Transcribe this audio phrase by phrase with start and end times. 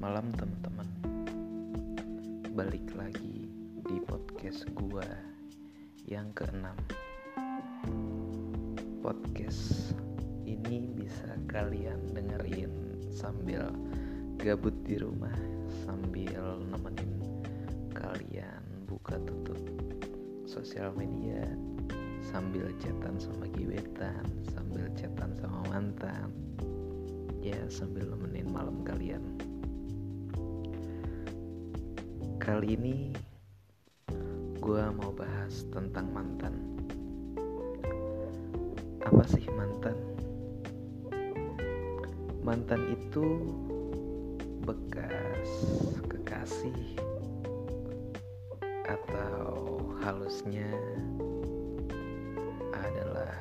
[0.00, 0.88] malam teman-teman.
[2.56, 3.52] Balik lagi
[3.84, 5.04] di podcast gua
[6.08, 6.72] yang keenam.
[9.04, 9.92] Podcast
[10.48, 12.72] ini bisa kalian dengerin
[13.12, 13.68] sambil
[14.40, 15.36] gabut di rumah
[15.84, 17.44] Sambil nemenin
[17.92, 19.60] kalian buka tutup
[20.48, 21.44] sosial media
[22.24, 26.32] Sambil chatan sama gebetan Sambil chatan sama mantan.
[27.44, 29.49] Ya sambil nemenin malam kalian
[32.40, 33.12] Kali ini
[34.64, 36.56] gue mau bahas tentang mantan.
[39.04, 39.92] Apa sih mantan?
[42.40, 43.44] Mantan itu
[44.64, 45.52] bekas
[46.08, 46.96] kekasih
[48.88, 50.72] atau halusnya
[52.72, 53.36] adalah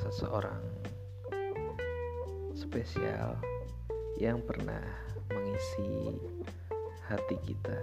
[0.00, 0.64] seseorang
[2.56, 3.36] spesial
[4.16, 4.80] yang pernah
[5.28, 6.16] mengisi
[7.10, 7.74] hati kita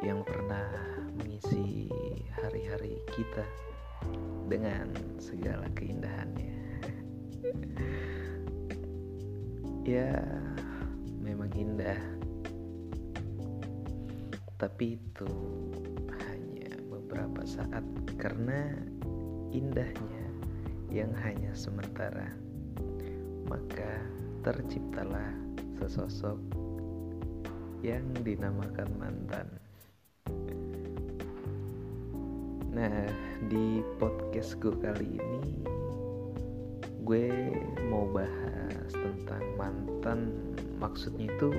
[0.00, 0.64] yang pernah
[1.20, 1.92] mengisi
[2.40, 3.44] hari-hari kita
[4.48, 4.88] dengan
[5.20, 6.56] segala keindahannya.
[9.92, 10.24] ya,
[11.20, 12.00] memang indah.
[14.56, 15.28] Tapi itu
[16.24, 17.84] hanya beberapa saat
[18.16, 18.72] karena
[19.52, 20.24] indahnya
[20.88, 22.32] yang hanya sementara.
[23.52, 24.00] Maka
[24.40, 25.36] terciptalah
[25.76, 26.67] sesosok
[27.82, 29.46] yang dinamakan mantan.
[32.74, 33.06] Nah,
[33.50, 35.42] di podcast gue kali ini
[37.06, 37.54] gue
[37.88, 40.30] mau bahas tentang mantan.
[40.78, 41.50] Maksudnya itu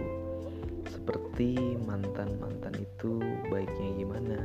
[0.88, 3.20] seperti mantan-mantan itu
[3.52, 4.40] baiknya gimana,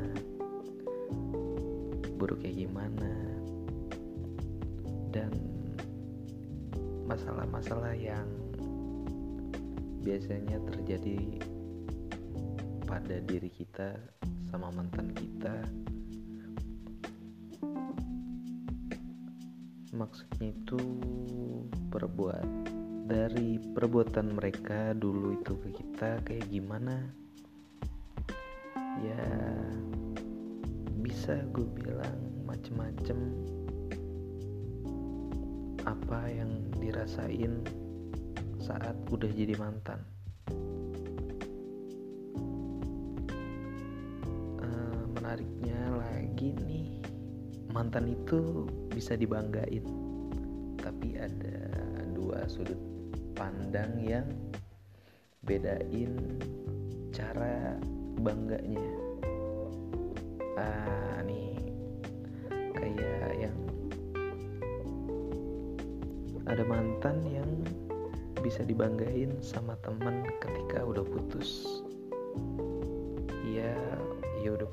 [2.18, 3.12] buruknya gimana,
[5.14, 5.30] dan
[7.06, 8.26] masalah-masalah yang
[10.02, 11.38] biasanya terjadi
[12.94, 13.90] pada diri kita
[14.54, 15.66] sama mantan kita.
[19.90, 20.78] Maksudnya itu
[21.90, 22.46] perbuat
[23.10, 27.02] dari perbuatan mereka dulu itu ke kita kayak gimana?
[29.02, 29.26] Ya
[31.02, 33.18] bisa gue bilang macem-macem.
[35.82, 37.58] Apa yang dirasain
[38.62, 40.13] saat udah jadi mantan
[45.34, 46.86] menariknya lagi nih.
[47.74, 49.82] Mantan itu bisa dibanggain
[50.78, 51.74] tapi ada
[52.14, 52.78] dua sudut
[53.34, 54.30] pandang yang
[55.42, 56.38] bedain
[57.10, 57.74] cara
[58.22, 58.86] bangganya.
[60.54, 61.58] Ah nih
[62.78, 63.58] kayak yang
[66.46, 67.50] ada mantan yang
[68.38, 71.82] bisa dibanggain sama teman ketika udah putus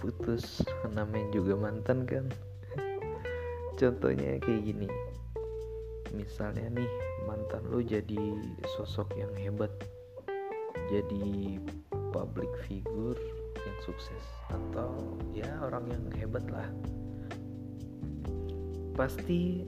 [0.02, 0.66] putus
[0.98, 2.26] namanya juga mantan kan.
[3.80, 4.90] Contohnya kayak gini.
[6.12, 6.92] Misalnya nih
[7.30, 8.20] mantan lu jadi
[8.76, 9.72] sosok yang hebat
[10.92, 11.56] jadi
[12.12, 13.16] public figure
[13.56, 16.68] yang sukses atau ya orang yang hebat lah.
[18.98, 19.64] Pasti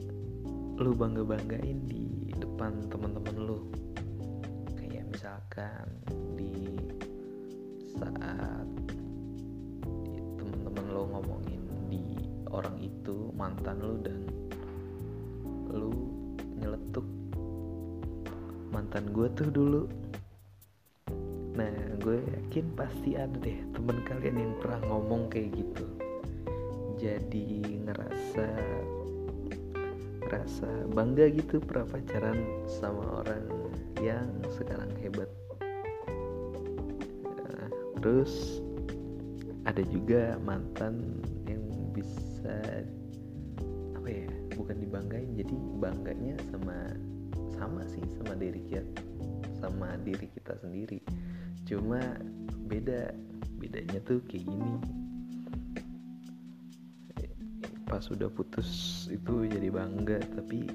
[0.76, 3.58] lu bangga banggain di depan teman-teman lu.
[4.76, 5.86] Kayak misalkan
[6.36, 6.76] di
[7.96, 8.63] saat
[13.34, 14.20] mantan lu dan
[15.74, 15.90] lu
[16.58, 17.06] nyeletuk
[18.70, 19.82] mantan gue tuh dulu.
[21.54, 25.86] Nah gue yakin pasti ada deh temen kalian yang pernah ngomong kayak gitu.
[26.98, 28.46] Jadi ngerasa
[30.24, 33.44] ngerasa bangga gitu pernah pacaran sama orang
[34.02, 35.30] yang sekarang hebat.
[37.44, 37.68] Nah,
[38.00, 38.58] terus
[39.64, 41.22] ada juga mantan
[45.78, 46.94] bangganya sama
[47.54, 49.04] sama sih sama diri kita
[49.64, 51.00] sama diri kita sendiri.
[51.64, 52.20] Cuma
[52.68, 53.16] beda
[53.56, 54.72] bedanya tuh kayak gini.
[57.88, 58.68] Pas sudah putus
[59.08, 60.68] itu jadi bangga tapi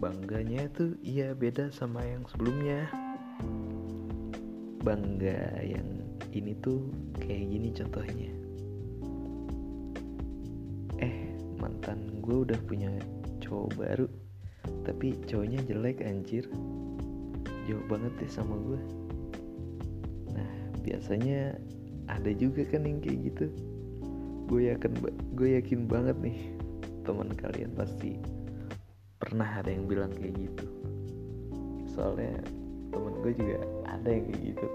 [0.00, 2.88] bangganya tuh iya beda sama yang sebelumnya.
[4.80, 6.00] Bangga yang
[6.32, 6.88] ini tuh
[7.20, 8.45] kayak gini contohnya
[12.46, 12.90] udah punya
[13.42, 14.06] cowok baru
[14.86, 16.46] tapi cowoknya jelek anjir.
[17.66, 18.80] Jauh banget deh sama gue
[20.30, 20.52] nah
[20.86, 21.58] biasanya
[22.06, 23.46] ada juga kan yang kayak gitu.
[24.46, 24.92] Gue yakin
[25.34, 26.54] gue yakin banget nih
[27.02, 28.14] teman kalian pasti
[29.18, 30.66] pernah ada yang bilang kayak gitu.
[31.90, 32.38] Soalnya
[32.94, 33.58] temen-temen gue juga
[33.90, 34.66] ada yang kayak gitu.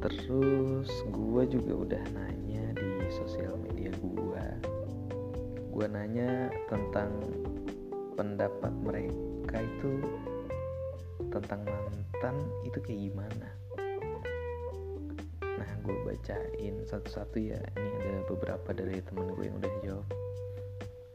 [0.00, 3.55] Terus gue juga udah nanya di sosial
[5.76, 7.12] gue nanya tentang
[8.16, 10.00] pendapat mereka itu
[11.28, 13.48] tentang mantan itu kayak gimana?
[15.44, 17.60] Nah gue bacain satu-satu ya.
[17.76, 20.08] Ini ada beberapa dari temen gue yang udah jawab.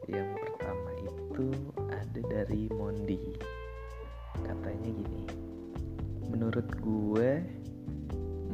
[0.05, 1.45] Yang pertama itu
[1.89, 3.33] ada dari Mondi.
[4.45, 5.25] Katanya gini
[6.29, 7.41] menurut gue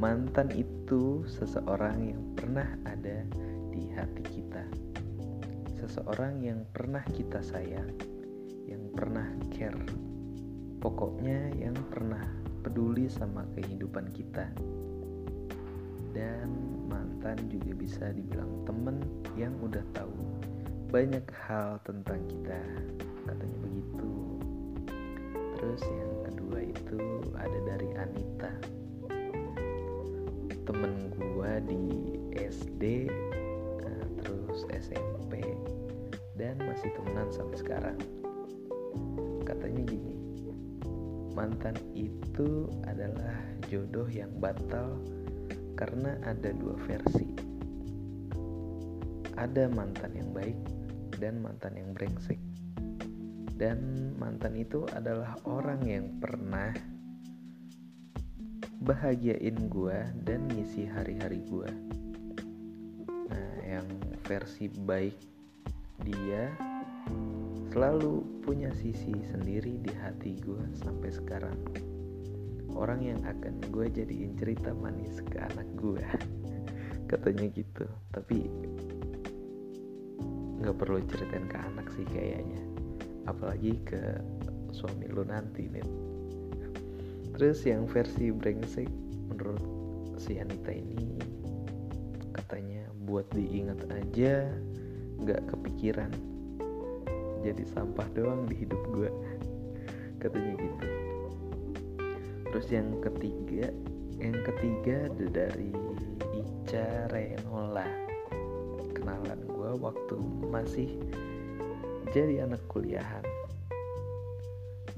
[0.00, 3.28] mantan itu seseorang yang pernah ada
[3.68, 4.64] di hati kita
[5.78, 7.94] seseorang yang pernah kita sayang
[8.68, 9.80] yang pernah care.
[10.78, 12.22] Pokoknya yang pernah
[12.60, 14.46] peduli sama kehidupan kita.
[16.12, 16.50] Dan
[16.90, 19.00] mantan juga bisa dibilang temen
[19.34, 20.14] yang udah tahu
[20.92, 22.60] banyak hal tentang kita.
[23.24, 24.12] Katanya begitu.
[25.58, 27.00] Terus yang kedua itu
[27.34, 28.52] ada dari Anita.
[30.68, 33.08] Temen gua di SD
[34.78, 35.42] SMP
[36.38, 37.98] dan masih temenan sampai sekarang
[39.42, 40.18] katanya gini
[41.38, 43.38] mantan itu adalah
[43.70, 44.98] jodoh yang batal
[45.78, 47.30] karena ada dua versi.
[49.38, 50.58] Ada mantan yang baik
[51.22, 52.42] dan mantan yang brengsek.
[53.54, 56.74] Dan mantan itu adalah orang yang pernah
[58.82, 61.87] bahagiain gue dan ngisi hari-hari gue.
[64.28, 65.16] Versi baik
[66.04, 66.52] dia
[67.72, 71.56] selalu punya sisi sendiri di hati gue sampai sekarang.
[72.76, 76.04] Orang yang akan gue jadiin cerita manis ke anak gue
[77.10, 78.52] katanya gitu tapi
[80.60, 82.60] nggak perlu ceritain ke anak sih kayaknya.
[83.24, 84.20] Apalagi ke
[84.72, 85.86] suami lu nanti nih
[87.38, 88.90] terus yang versi brengsek
[89.30, 89.62] menurut
[90.18, 91.22] si Anita ini
[92.38, 92.86] katanya.
[93.06, 94.46] Buat diingat aja
[95.18, 96.12] nggak kepikiran.
[97.42, 99.10] Jadi sampah doang di hidup gue
[100.22, 100.86] katanya gitu.
[102.48, 103.70] Terus yang ketiga
[104.18, 105.70] yang ketiga ada dari
[106.34, 107.86] Ica Renola.
[108.94, 110.16] Kenalan gue waktu
[110.50, 110.90] masih
[112.10, 113.22] jadi anak kuliahan.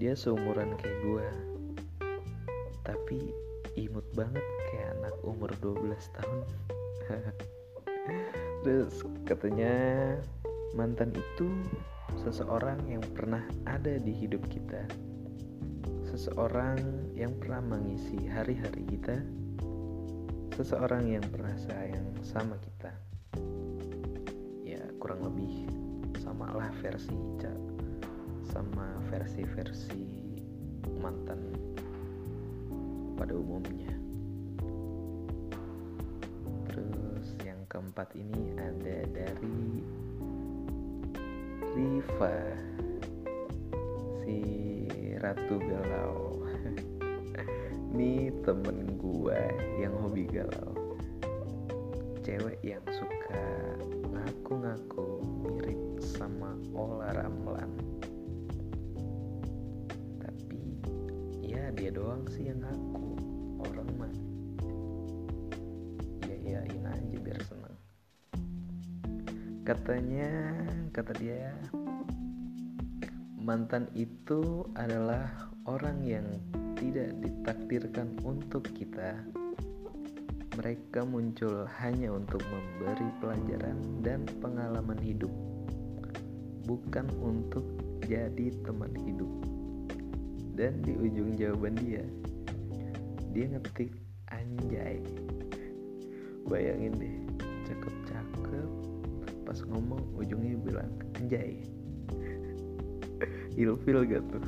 [0.01, 1.29] Dia seumuran kayak gue
[2.81, 3.31] tapi
[3.77, 4.43] imut banget
[4.73, 6.41] kayak anak umur 12 tahun
[8.65, 10.17] terus katanya
[10.75, 11.49] mantan itu
[12.19, 14.83] seseorang yang pernah ada di hidup kita,
[16.11, 16.79] seseorang
[17.15, 19.23] yang pernah mengisi hari-hari kita,
[20.59, 22.93] seseorang yang pernah sayang sama kita.
[24.67, 25.71] Ya, kurang lebih
[26.19, 27.55] samalah versi Ica
[28.51, 30.05] sama versi-versi
[30.99, 31.55] mantan
[33.15, 34.00] pada umumnya.
[36.71, 39.83] Terus yang keempat ini ada dari
[41.75, 42.37] Riva
[44.23, 44.39] si
[45.19, 46.47] Ratu Galau.
[47.91, 49.43] Ini temen gue
[49.83, 50.95] yang hobi galau.
[52.23, 53.43] Cewek yang suka
[54.15, 57.67] ngaku-ngaku mirip sama Ola Ramlan.
[60.23, 60.63] Tapi
[61.43, 62.80] ya dia doang sih yang ngaku
[69.71, 70.27] katanya
[70.91, 71.55] kata dia
[73.39, 75.31] mantan itu adalah
[75.63, 76.27] orang yang
[76.75, 79.23] tidak ditakdirkan untuk kita.
[80.59, 85.31] Mereka muncul hanya untuk memberi pelajaran dan pengalaman hidup
[86.67, 87.63] bukan untuk
[88.11, 89.31] jadi teman hidup.
[90.59, 92.03] Dan di ujung jawaban dia
[93.31, 93.95] dia ngetik
[94.35, 94.99] anjay.
[96.51, 97.17] Bayangin deh
[97.71, 98.00] cakep-cakep
[99.51, 101.59] pas ngomong ujungnya bilang anjay.
[103.59, 104.47] Ilfil gak tuh?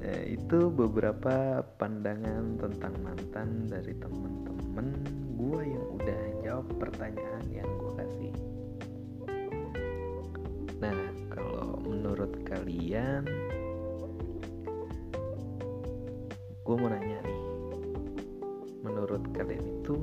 [0.00, 4.96] Eh, itu beberapa pandangan tentang mantan dari temen-temen
[5.36, 8.32] gue yang udah jawab pertanyaan yang gue kasih.
[10.80, 10.96] Nah
[11.28, 13.28] kalau menurut kalian
[16.64, 17.42] gue mau nanya nih.
[18.80, 20.00] Menurut kalian itu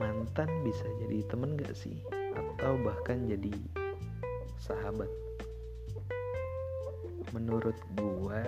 [0.00, 2.00] mantan bisa jadi temen gak sih?
[2.32, 3.52] Atau bahkan jadi
[4.56, 5.12] sahabat?
[7.36, 8.40] Menurut gua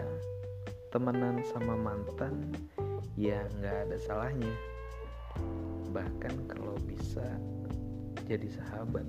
[0.89, 2.57] temenan sama mantan
[3.21, 4.53] ya nggak ada salahnya.
[5.93, 7.25] Bahkan kalau bisa
[8.25, 9.05] jadi sahabat.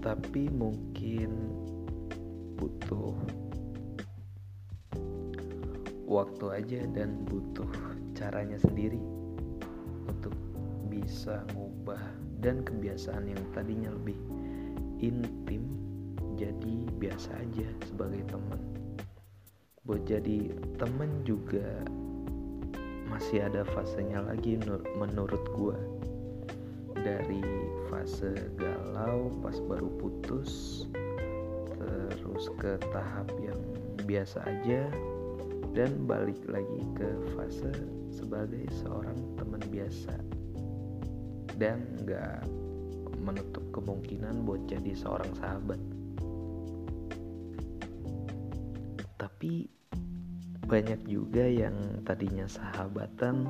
[0.00, 1.32] Tapi mungkin
[2.56, 3.16] butuh
[6.08, 7.68] waktu aja dan butuh
[8.12, 9.13] caranya sendiri
[11.24, 12.04] bisa ngubah
[12.44, 14.20] dan kebiasaan yang tadinya lebih
[15.00, 15.64] intim
[16.36, 18.60] jadi biasa aja sebagai teman
[19.88, 21.64] buat jadi temen juga
[23.08, 24.60] masih ada fasenya lagi
[25.00, 25.80] menurut gue
[26.92, 27.40] dari
[27.88, 30.84] fase galau pas baru putus
[32.20, 33.56] terus ke tahap yang
[34.04, 34.92] biasa aja
[35.72, 37.72] dan balik lagi ke fase
[38.12, 40.33] sebagai seorang teman biasa
[41.56, 42.44] dan gak
[43.18, 45.80] menutup kemungkinan buat jadi seorang sahabat
[49.16, 49.68] tapi
[50.64, 53.44] banyak juga yang tadinya sahabatan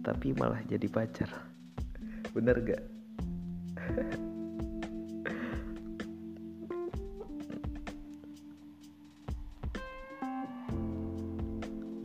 [0.00, 1.28] tapi malah jadi pacar
[2.32, 2.84] bener gak?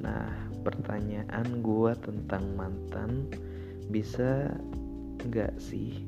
[0.03, 0.27] nah
[0.63, 3.31] pertanyaan gue tentang mantan
[3.87, 4.51] bisa
[5.27, 6.05] nggak sih.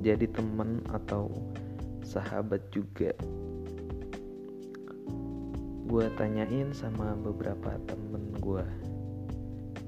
[0.00, 1.32] Jadi temen atau
[2.04, 3.12] sahabat juga.
[5.86, 8.66] Gue tanyain sama beberapa temen gue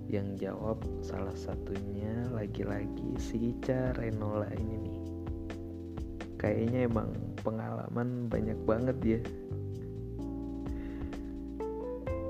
[0.08, 4.98] yang jawab salah satunya lagi-lagi si Ica Renola ini nih.
[6.38, 7.10] Kayaknya emang
[7.42, 9.20] pengalaman banyak banget ya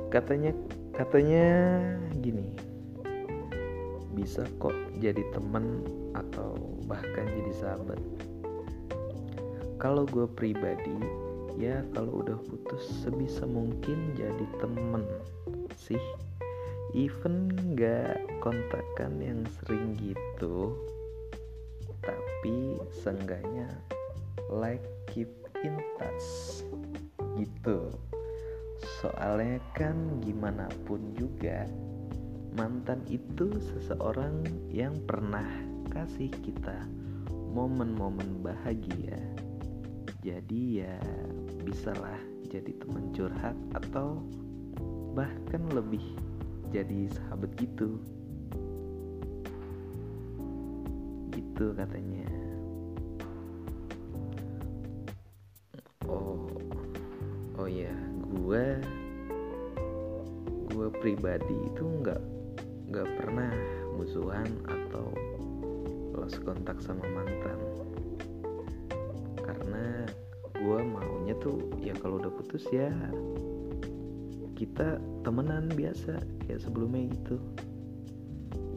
[0.09, 0.57] katanya
[0.97, 1.45] katanya
[2.25, 2.49] gini.
[4.17, 6.55] Bisa kok jadi temen atau
[6.87, 8.01] bahkan jadi sahabat.
[9.79, 10.99] Kalau gue pribadi
[11.59, 15.07] ya kalau udah putus sebisa mungkin jadi temen
[15.79, 16.03] sih.
[16.97, 20.73] Even gak kontakan yang sering gitu
[22.01, 23.69] tapi seenggaknya
[24.49, 25.29] like keep
[25.67, 26.63] in touch
[27.37, 27.93] gitu.
[29.03, 31.67] Soalnya kan gimana pun juga
[32.57, 35.47] mantan itu seseorang yang pernah
[35.93, 36.87] kasih kita
[37.53, 39.19] momen-momen bahagia.
[40.23, 40.97] Jadi ya
[41.65, 44.23] bisalah jadi teman curhat atau
[45.17, 46.03] bahkan lebih
[46.71, 47.99] jadi sahabat gitu.
[51.33, 52.29] Gitu katanya.
[56.09, 56.47] Oh
[57.59, 58.67] oh ya gue
[60.69, 62.38] gue pribadi itu nggak
[62.89, 63.53] nggak pernah
[64.01, 65.13] musuhan atau
[66.17, 67.61] lost kontak sama mantan.
[69.39, 70.09] Karena
[70.57, 72.91] gue maunya tuh ya kalau udah putus ya
[74.59, 77.37] kita temenan biasa kayak sebelumnya gitu.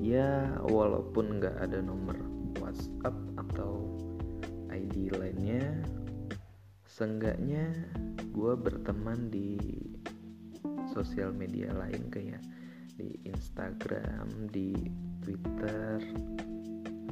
[0.02, 2.18] Ya walaupun nggak ada nomor
[2.60, 3.98] WhatsApp atau
[4.70, 5.64] ID lainnya
[6.86, 7.72] seenggaknya
[8.32, 9.58] gue berteman di
[10.92, 12.44] sosial media lain kayak
[12.96, 14.76] di Instagram, di
[15.24, 16.02] Twitter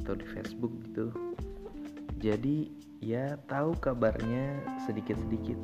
[0.02, 1.12] atau di Facebook gitu.
[2.20, 2.68] Jadi
[3.00, 5.56] ya tahu kabarnya sedikit-sedikit.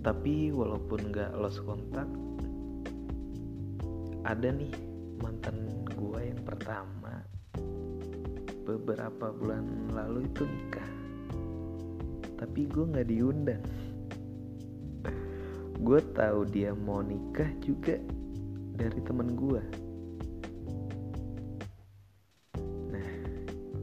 [0.00, 2.06] Tapi walaupun gak lost kontak
[4.26, 4.70] ada nih
[5.22, 7.22] mantan gue yang pertama.
[8.66, 10.90] Beberapa bulan lalu itu nikah.
[12.36, 13.62] Tapi gue nggak diundang
[15.86, 17.94] gue tahu dia mau nikah juga
[18.74, 19.86] dari temen gue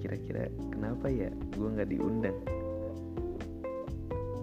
[0.04, 2.36] kira-kira kenapa ya gue nggak diundang?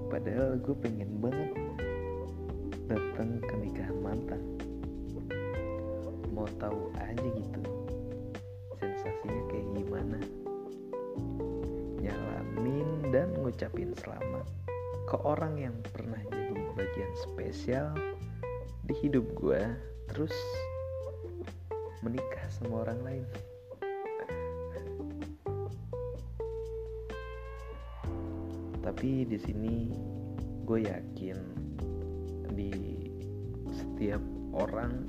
[0.08, 1.52] Padahal gue pengen banget
[2.88, 4.40] datang ke nikahan mantan.
[6.32, 7.60] Mau tahu aja gitu
[8.80, 10.18] sensasinya kayak gimana?
[12.02, 14.48] Nyalamin dan ngucapin selamat
[15.06, 16.39] ke orang yang pernah
[16.80, 17.92] bagian spesial
[18.88, 19.60] di hidup gue
[20.08, 20.32] terus
[22.00, 23.24] menikah sama orang lain.
[28.80, 29.92] Tapi di sini
[30.64, 31.38] gue yakin
[32.56, 32.72] di
[33.76, 34.24] setiap
[34.56, 35.04] orang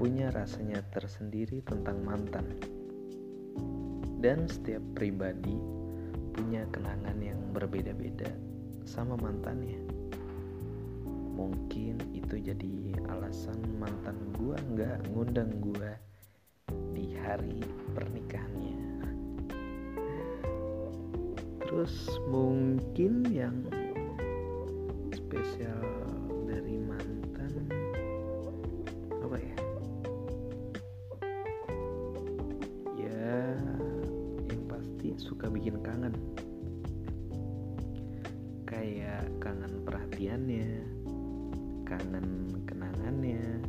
[0.00, 2.56] punya rasanya tersendiri tentang mantan.
[4.20, 5.60] Dan setiap pribadi
[6.32, 8.49] punya kenangan yang berbeda-beda
[8.90, 9.78] sama mantannya.
[11.38, 15.94] Mungkin itu jadi alasan mantan gue nggak ngundang gue
[16.90, 17.62] di hari
[17.94, 18.82] pernikahannya.
[21.62, 23.69] Terus mungkin yang
[39.38, 40.70] kangen perhatiannya
[41.86, 43.62] kangen kenangannya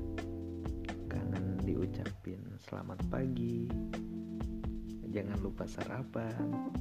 [1.06, 3.68] kangen diucapin selamat pagi.
[5.12, 6.72] Jangan lupa sarapan.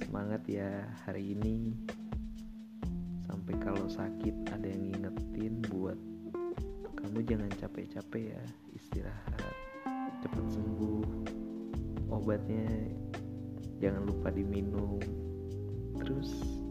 [0.00, 1.76] Semangat ya hari ini.
[3.28, 5.98] Sampai kalau sakit ada yang ngingetin buat
[6.96, 9.54] kamu jangan capek-capek ya istirahat
[10.24, 11.04] cepat sembuh.
[12.08, 12.64] Obatnya
[13.82, 14.96] jangan lupa diminum
[16.00, 16.63] terus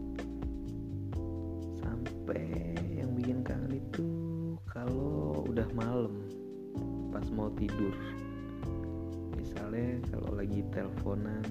[7.56, 7.94] tidur.
[9.38, 11.44] Misalnya kalau lagi teleponan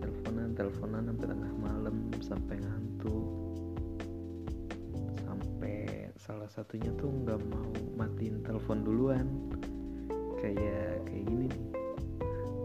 [0.00, 3.28] teleponan teleponan sampai tengah malam sampai ngantuk
[5.26, 9.26] sampai salah satunya tuh nggak mau matiin telepon duluan.
[10.38, 11.64] Kayak kayak gini nih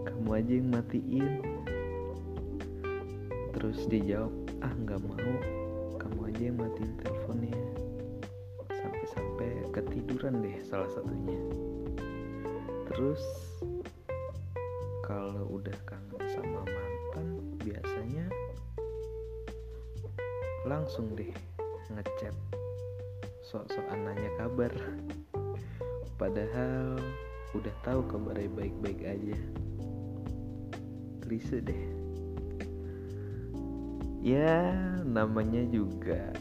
[0.05, 1.33] kamu aja yang matiin.
[3.53, 5.33] Terus dijawab ah nggak mau
[5.97, 7.57] kamu aja yang matiin teleponnya.
[8.71, 11.62] Sampai-sampai ketiduran deh salah satunya
[12.93, 13.25] terus
[15.01, 18.29] kalau udah kangen sama mantan biasanya
[20.69, 21.33] langsung deh
[21.91, 22.35] ngechat.
[23.43, 24.71] Sok-sokan nanya kabar.
[26.17, 26.97] Padahal
[27.53, 29.37] udah tahu kabarnya baik-baik aja.
[31.21, 31.83] Klise deh.
[34.23, 34.71] Ya
[35.03, 36.31] namanya juga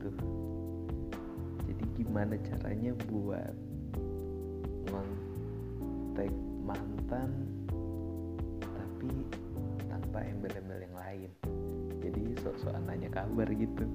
[0.00, 0.16] tuh
[1.70, 3.54] jadi gimana caranya buat
[4.90, 6.32] ngontek
[6.66, 7.30] mantan
[8.60, 9.12] tapi
[9.86, 11.30] tanpa embel-embel yang lain?
[12.02, 13.86] Jadi sok-sokan nanya kabar gitu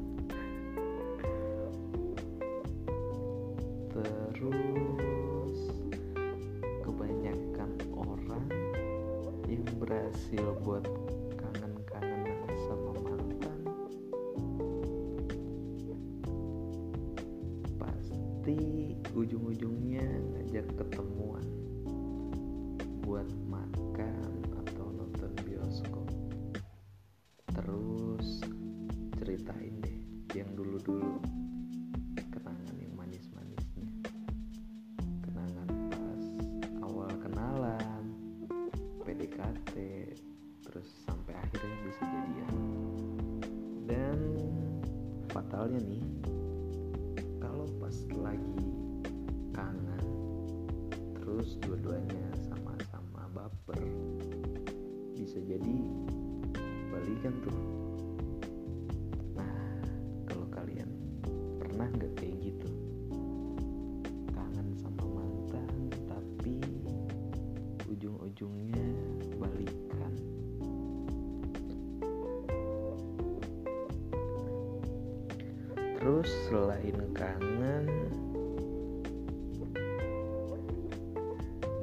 [76.25, 78.09] selain kangen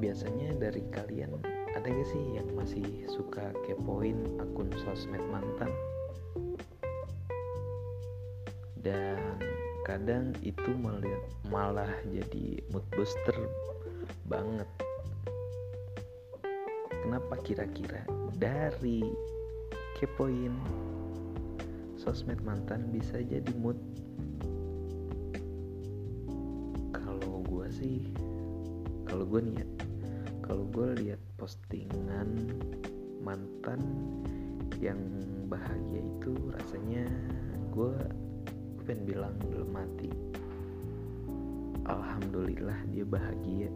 [0.02, 1.30] biasanya dari kalian
[1.72, 5.70] ada gak sih yang masih suka kepoin akun sosmed mantan?
[8.82, 9.40] Dan
[9.86, 13.34] kadang itu malah, malah jadi mood booster
[14.28, 14.68] banget.
[16.90, 18.04] Kenapa kira-kira
[18.36, 19.06] dari
[19.96, 20.52] kepoin
[21.96, 23.78] sosmed mantan bisa jadi mood
[27.82, 27.98] sih.
[29.10, 29.66] Kalau gue nih ya
[30.46, 32.54] kalau gue lihat postingan
[33.18, 33.82] mantan
[34.78, 34.98] yang
[35.50, 37.06] bahagia itu rasanya
[37.74, 37.94] gue
[38.86, 40.10] pengen bilang dalam mati
[41.90, 43.70] alhamdulillah dia bahagia.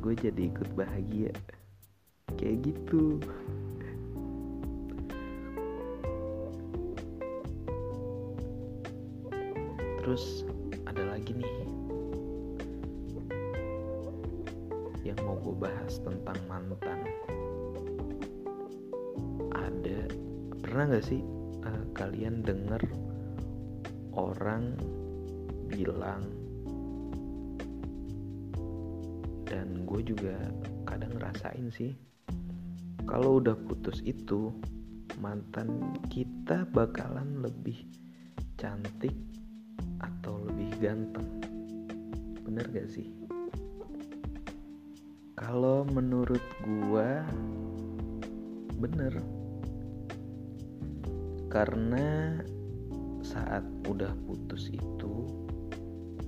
[0.00, 1.32] Gue jadi ikut bahagia.
[2.40, 3.20] Kayak gitu.
[10.00, 10.48] Terus
[10.88, 11.79] ada lagi nih
[15.10, 17.02] yang mau gue bahas tentang mantan.
[19.50, 20.06] Ada
[20.62, 21.18] pernah gak sih
[21.66, 22.78] uh, kalian denger
[24.14, 24.78] orang
[25.66, 26.22] bilang
[29.50, 30.38] dan gue juga
[30.86, 31.90] kadang ngerasain sih
[33.02, 34.54] kalau udah putus itu
[35.18, 37.82] mantan kita bakalan lebih
[38.54, 39.14] cantik
[39.98, 41.26] atau lebih ganteng.
[42.46, 43.19] Bener gak sih
[45.40, 47.24] kalau menurut gua
[48.76, 49.16] bener.
[51.48, 52.36] Karena
[53.24, 55.24] saat udah putus itu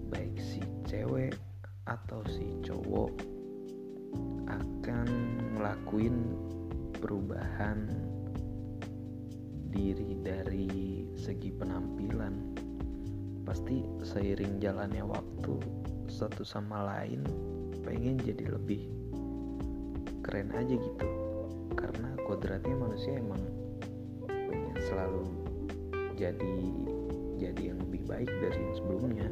[0.08, 1.36] baik si cewek
[1.84, 3.12] atau si cowok
[4.48, 5.08] akan
[5.60, 6.16] ngelakuin
[6.96, 7.84] perubahan
[9.68, 12.56] diri dari segi penampilan.
[13.44, 15.60] Pasti seiring jalannya waktu
[16.08, 17.28] satu sama lain
[17.84, 19.01] pengen jadi lebih
[20.22, 21.06] keren aja gitu.
[21.74, 23.42] Karena kodratnya manusia emang
[24.26, 25.24] pengen selalu
[26.16, 26.56] jadi
[27.42, 29.28] jadi yang lebih baik dari yang sebelumnya.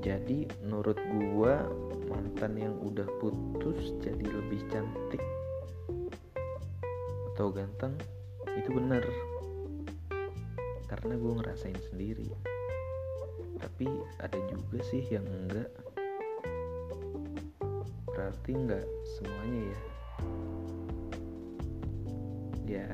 [0.00, 1.64] Jadi menurut gua
[2.08, 5.22] mantan yang udah putus jadi lebih cantik
[7.40, 7.96] atau ganteng
[8.52, 9.00] itu bener.
[10.84, 12.28] Karena gue ngerasain sendiri.
[13.56, 13.88] Tapi
[14.20, 15.72] ada juga sih yang enggak
[18.20, 18.84] berarti enggak
[19.16, 19.80] semuanya ya?
[22.68, 22.92] Ya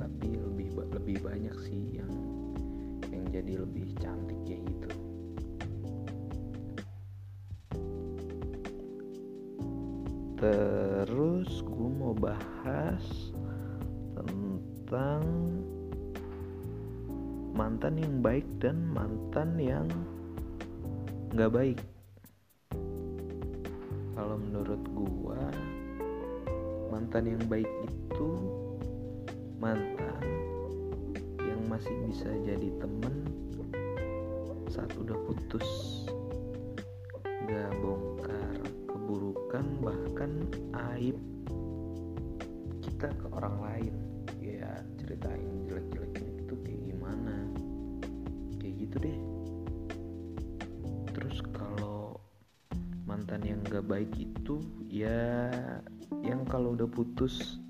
[0.00, 2.08] tapi lebih lebih banyak sih yang
[3.12, 4.90] yang jadi lebih cantik kayak gitu.
[10.40, 13.04] Terus gue mau bahas
[14.16, 15.28] tentang
[17.52, 19.84] mantan yang baik dan mantan yang
[21.36, 21.78] nggak baik
[24.48, 25.44] menurut gua
[26.88, 28.28] mantan yang baik itu
[29.60, 30.24] mantan
[31.44, 33.28] yang masih bisa jadi temen
[34.72, 35.68] saat udah putus.
[37.44, 38.56] Gak bongkar
[38.88, 40.32] keburukan bahkan
[40.96, 41.16] aib
[42.80, 43.94] kita ke orang lain.
[44.40, 47.36] Ya ceritain jelek-jeleknya itu kayak gimana?
[48.60, 49.18] Kayak gitu deh.
[51.12, 51.77] Terus kalau
[53.28, 54.56] mantan yang gak baik itu
[54.88, 55.52] ya
[56.24, 57.60] yang kalau udah putus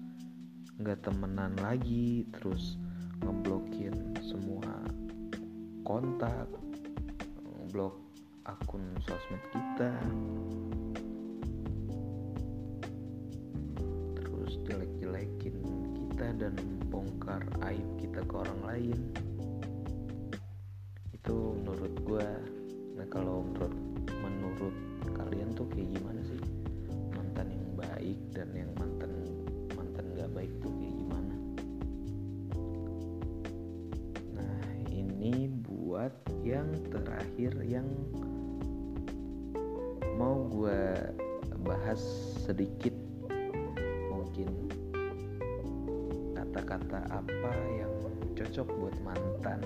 [0.78, 2.78] nggak temenan lagi terus
[3.26, 3.90] ngeblokin
[4.22, 4.70] semua
[5.82, 6.46] kontak
[7.74, 7.98] blok
[8.46, 9.98] akun sosmed kita
[14.14, 15.58] terus jelek-jelekin
[15.98, 16.54] kita dan
[16.86, 18.98] bongkar aib kita ke orang lain
[25.72, 26.40] kayak gimana sih?
[27.12, 29.12] Mantan yang baik dan yang mantan
[29.76, 31.34] mantan gak baik tuh kayak gimana?
[34.36, 37.88] Nah ini buat yang terakhir yang
[40.18, 40.82] mau gue
[41.62, 42.00] bahas
[42.42, 42.94] sedikit.
[44.10, 44.50] Mungkin
[46.34, 47.92] kata-kata apa yang
[48.34, 49.62] cocok buat mantan?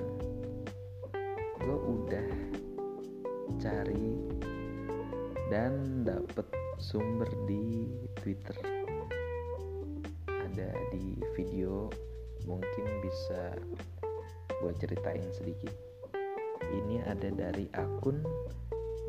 [1.62, 2.28] Gue udah
[3.62, 4.18] cari
[5.52, 6.46] dan dapet
[6.82, 7.86] sumber di
[8.18, 8.58] Twitter.
[10.26, 11.86] Ada di video
[12.42, 13.54] mungkin bisa
[14.50, 15.70] gue ceritain sedikit.
[16.66, 18.18] Ini ada dari akun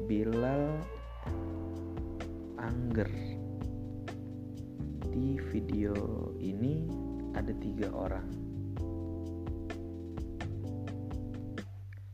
[0.05, 0.77] Bilal
[2.61, 3.09] Angger.
[5.09, 5.97] Di video
[6.37, 6.85] ini
[7.33, 8.29] ada tiga orang.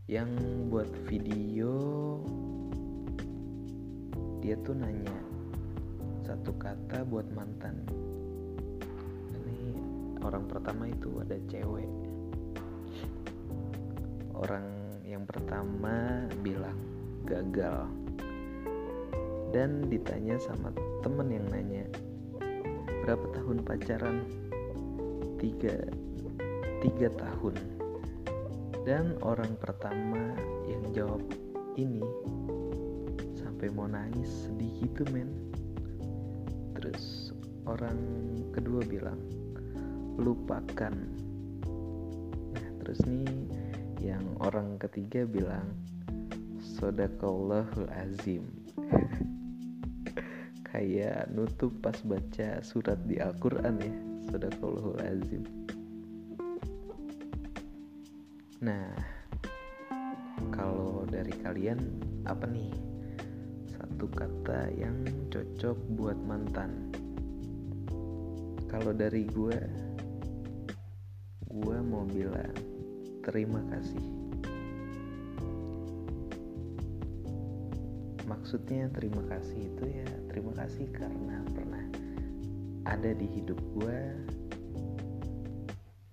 [0.07, 0.31] Yang
[0.71, 1.75] buat video
[4.39, 5.11] dia tuh nanya
[6.23, 7.75] satu kata buat mantan.
[9.35, 9.75] Ini
[10.23, 11.89] orang pertama itu ada cewek.
[14.37, 16.77] Orang yang pertama bilang
[17.27, 17.89] gagal.
[19.49, 20.69] Dan ditanya sama
[21.01, 21.83] temen yang nanya
[23.03, 24.23] berapa tahun pacaran?
[25.41, 25.75] Tiga
[26.79, 27.55] tiga tahun.
[28.87, 30.37] Dan orang pertama
[30.69, 31.25] yang jawab
[31.75, 32.05] ini
[33.59, 35.27] sampai mau nangis sedih gitu men.
[36.79, 37.35] Terus
[37.67, 37.99] orang
[38.55, 39.19] kedua bilang
[40.15, 40.95] lupakan.
[42.55, 43.27] Nah terus nih
[43.99, 45.75] yang orang ketiga bilang
[46.63, 48.47] sodakallahul azim.
[50.71, 53.95] Kayak nutup pas baca surat di Al-Quran ya
[54.31, 55.43] sodakallahul azim.
[58.63, 58.87] Nah
[60.55, 62.88] kalau dari kalian apa nih
[63.99, 64.95] satu kata yang
[65.27, 66.87] cocok buat mantan.
[68.71, 69.59] Kalau dari gue
[71.51, 72.55] gue mau bilang
[73.27, 73.99] terima kasih.
[78.23, 81.83] Maksudnya terima kasih itu ya terima kasih karena pernah
[82.87, 83.99] ada di hidup gue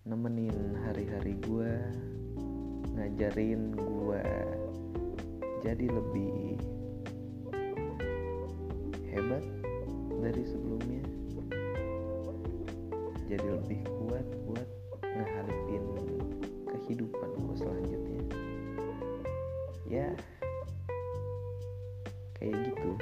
[0.03, 1.71] nemenin hari-hari gue
[2.99, 4.27] ngajarin gue
[5.63, 6.59] jadi lebih
[9.17, 9.45] hebat
[10.21, 11.01] dari sebelumnya.
[13.33, 14.69] Jadi lebih kuat buat
[15.01, 15.85] ngeharapin
[16.69, 18.23] kehidupan gue selanjutnya.
[19.89, 20.09] Ya
[22.37, 22.93] kayak gitu.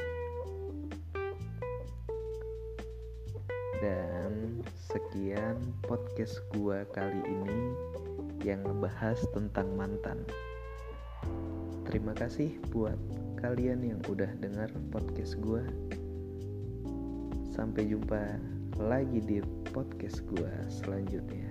[3.83, 7.61] Dan sekian podcast gue kali ini
[8.46, 10.22] yang ngebahas tentang mantan.
[11.85, 12.96] Terima kasih buat
[13.44, 15.61] kalian yang udah dengar podcast gue
[17.54, 18.18] Sampai jumpa
[18.82, 19.38] lagi di
[19.70, 21.43] podcast gua selanjutnya.